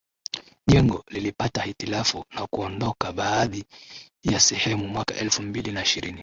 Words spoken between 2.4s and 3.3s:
kudondoka